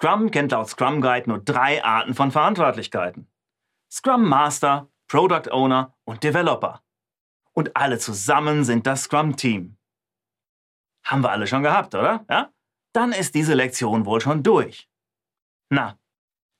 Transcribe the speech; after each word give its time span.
Scrum 0.00 0.30
kennt 0.30 0.52
laut 0.52 0.68
Scrum 0.68 1.00
Guide 1.00 1.28
nur 1.28 1.40
drei 1.40 1.82
Arten 1.82 2.14
von 2.14 2.30
Verantwortlichkeiten. 2.30 3.28
Scrum 3.90 4.28
Master, 4.28 4.88
Product 5.08 5.50
Owner 5.50 5.92
und 6.04 6.22
Developer. 6.22 6.84
Und 7.52 7.76
alle 7.76 7.98
zusammen 7.98 8.62
sind 8.62 8.86
das 8.86 9.04
Scrum 9.04 9.36
Team. 9.36 9.76
Haben 11.04 11.24
wir 11.24 11.30
alle 11.32 11.48
schon 11.48 11.64
gehabt, 11.64 11.96
oder? 11.96 12.24
Ja? 12.30 12.52
Dann 12.92 13.10
ist 13.10 13.34
diese 13.34 13.54
Lektion 13.54 14.06
wohl 14.06 14.20
schon 14.20 14.44
durch. 14.44 14.88
Na, 15.68 15.98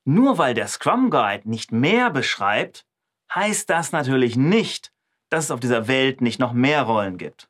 nur 0.05 0.39
weil 0.39 0.55
der 0.55 0.66
Scrum 0.66 1.09
Guide 1.09 1.48
nicht 1.48 1.70
mehr 1.70 2.11
beschreibt, 2.11 2.86
heißt 3.32 3.70
das 3.70 3.93
natürlich 3.93 4.36
nicht, 4.36 4.93
dass 5.30 5.45
es 5.45 5.50
auf 5.52 5.61
dieser 5.61 5.86
Welt 5.86 6.23
nicht 6.23 6.41
noch 6.41 6.52
mehr 6.52 6.82
Rollen 6.82 7.18
gibt. 7.18 7.48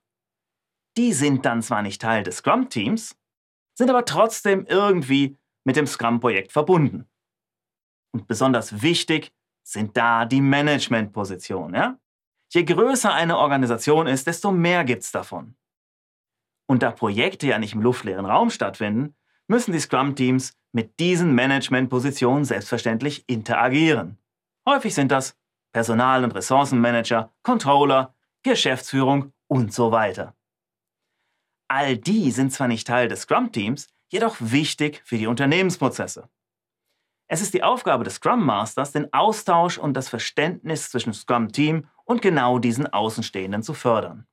Die 0.99 1.15
sind 1.15 1.47
dann 1.47 1.63
zwar 1.63 1.81
nicht 1.81 2.03
Teil 2.03 2.25
des 2.25 2.39
Scrum-Teams, 2.39 3.17
sind 3.75 3.89
aber 3.89 4.05
trotzdem 4.05 4.67
irgendwie 4.67 5.39
mit 5.69 5.77
dem 5.77 5.87
Scrum-Projekt 5.87 6.51
verbunden. 6.51 7.07
Und 8.15 8.27
besonders 8.27 8.81
wichtig 8.81 9.35
sind 9.63 9.99
da 9.99 10.25
die 10.25 10.41
Management-Positionen. 10.41 11.75
Ja? 11.75 11.99
Je 12.49 12.65
größer 12.65 13.13
eine 13.13 13.37
Organisation 13.37 14.07
ist, 14.07 14.27
desto 14.27 14.51
mehr 14.51 14.85
gibt 14.85 15.03
es 15.03 15.13
davon. 15.13 15.57
Und 16.67 16.83
da 16.83 16.91
Projekte 16.91 17.49
ja 17.49 17.59
nicht 17.59 17.75
im 17.75 17.83
luftleeren 17.83 18.25
Raum 18.25 18.49
stattfinden, 18.49 19.15
müssen 19.47 19.73
die 19.73 19.79
Scrum-Teams 19.79 20.57
mit 20.73 20.99
diesen 20.99 21.35
Management-Positionen 21.35 22.47
selbstverständlich 22.47 23.29
interagieren. 23.29 24.17
Häufig 24.67 24.95
sind 24.95 25.13
das 25.13 25.37
Personal- 25.75 26.25
und 26.25 26.35
Ressourcenmanager, 26.35 27.31
Controller, 27.43 28.15
Geschäftsführung 28.43 29.35
und 29.49 29.75
so 29.75 29.93
weiter. 29.93 30.35
All 31.71 31.99
die 31.99 32.31
sind 32.31 32.55
zwar 32.55 32.69
nicht 32.69 32.87
Teil 32.87 33.09
des 33.09 33.23
Scrum-Teams, 33.23 33.89
jedoch 34.09 34.37
wichtig 34.41 35.03
für 35.05 35.19
die 35.19 35.27
Unternehmensprozesse. 35.27 36.29
Es 37.27 37.43
ist 37.43 37.53
die 37.53 37.63
Aufgabe 37.63 38.05
des 38.05 38.15
Scrum 38.15 38.45
Masters, 38.45 38.93
den 38.93 39.13
Austausch 39.13 39.79
und 39.79 39.95
das 39.95 40.09
Verständnis 40.09 40.91
zwischen 40.91 41.13
Scrum-Team 41.13 41.87
und 42.05 42.23
genau 42.23 42.59
diesen 42.59 42.87
Außenstehenden 42.87 43.63
zu 43.63 43.75
fördern. 43.75 44.27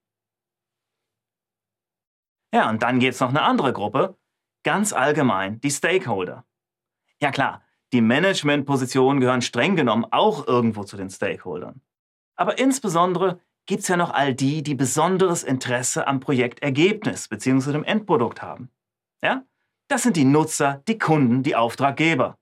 Ja, 2.53 2.69
und 2.69 2.83
dann 2.83 2.99
gibt 2.99 3.15
es 3.15 3.19
noch 3.19 3.29
eine 3.29 3.41
andere 3.41 3.73
Gruppe, 3.73 4.17
ganz 4.63 4.93
allgemein 4.93 5.59
die 5.59 5.71
Stakeholder. 5.71 6.45
Ja 7.21 7.31
klar, 7.31 7.61
die 7.91 7.99
Managementpositionen 7.99 9.19
gehören 9.19 9.41
streng 9.41 9.75
genommen 9.75 10.05
auch 10.11 10.47
irgendwo 10.47 10.85
zu 10.85 10.95
den 10.95 11.09
Stakeholdern. 11.09 11.81
Aber 12.35 12.57
insbesondere 12.57 13.41
gibt 13.65 13.81
es 13.81 13.87
ja 13.89 13.97
noch 13.97 14.11
all 14.11 14.33
die, 14.33 14.63
die 14.63 14.75
besonderes 14.75 15.43
Interesse 15.43 16.07
am 16.07 16.19
Projektergebnis 16.19 17.27
bzw. 17.27 17.73
dem 17.73 17.83
Endprodukt 17.83 18.41
haben. 18.41 18.69
Ja? 19.21 19.43
Das 19.87 20.03
sind 20.03 20.17
die 20.17 20.25
Nutzer, 20.25 20.81
die 20.87 20.97
Kunden, 20.97 21.43
die 21.43 21.55
Auftraggeber. 21.55 22.39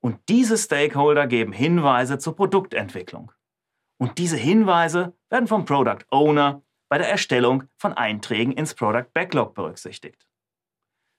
Und 0.00 0.28
diese 0.28 0.56
Stakeholder 0.56 1.26
geben 1.26 1.52
Hinweise 1.52 2.18
zur 2.18 2.36
Produktentwicklung. 2.36 3.32
Und 3.98 4.18
diese 4.18 4.36
Hinweise 4.36 5.16
werden 5.30 5.48
vom 5.48 5.64
Product 5.64 6.04
Owner 6.10 6.62
bei 6.88 6.98
der 6.98 7.10
Erstellung 7.10 7.64
von 7.76 7.92
Einträgen 7.92 8.52
ins 8.52 8.74
Product 8.74 9.12
Backlog 9.12 9.54
berücksichtigt. 9.54 10.28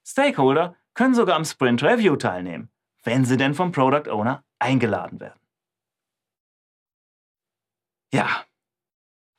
Stakeholder 0.06 0.76
können 0.94 1.16
sogar 1.16 1.36
am 1.36 1.46
Sprint 1.46 1.84
Review 1.84 2.16
teilnehmen, 2.16 2.72
wenn 3.04 3.26
sie 3.26 3.38
denn 3.38 3.54
vom 3.54 3.72
Product 3.72 4.10
Owner 4.10 4.44
eingeladen 4.60 5.20
werden. 5.20 5.40
Ja, 8.14 8.46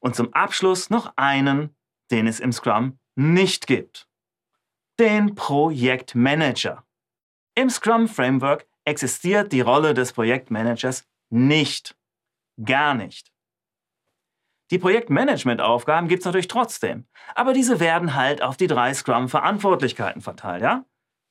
und 0.01 0.15
zum 0.15 0.33
Abschluss 0.35 0.91
noch 0.91 1.13
einen, 1.17 1.75
den 2.11 2.27
es 2.27 2.39
im 2.39 2.53
Scrum 2.53 2.99
nicht 3.17 3.67
gibt. 3.67 4.08
Den 4.99 5.37
Projektmanager. 5.37 6.85
Im 7.55 7.71
Scrum 7.71 8.09
Framework 8.09 8.67
existiert 8.85 9.53
die 9.53 9.61
Rolle 9.61 9.95
des 9.95 10.13
Projektmanagers 10.13 11.05
nicht. 11.31 11.97
Gar 12.65 12.95
nicht. 12.95 13.31
Die 14.73 14.79
Projektmanagement-Aufgaben 14.81 16.09
gibt 16.09 16.23
es 16.23 16.27
natürlich 16.27 16.49
trotzdem, 16.49 17.07
aber 17.37 17.53
diese 17.53 17.79
werden 17.79 18.17
halt 18.17 18.43
auf 18.43 18.57
die 18.57 18.67
drei 18.67 18.93
Scrum-Verantwortlichkeiten 18.93 20.21
verteilt, 20.21 20.63
ja? 20.63 20.85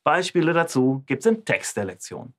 Beispiele 0.05 0.53
dazu 0.53 1.03
gibt 1.05 1.25
es 1.25 1.31
im 1.31 1.44
Text 1.44 1.75
der 1.75 1.85
Lektion. 1.85 2.34